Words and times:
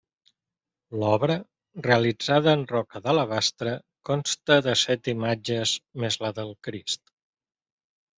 L'obra, 1.01 1.33
realitzada 1.87 2.55
en 2.57 2.63
roca 2.71 3.01
d'alabastre, 3.07 3.73
consta 4.11 4.57
de 4.69 4.75
set 4.85 5.11
imatges 5.13 5.75
més 6.05 6.19
la 6.25 6.33
del 6.41 6.55
Crist. 6.69 7.03